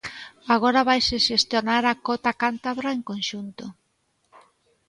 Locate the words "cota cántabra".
2.07-2.87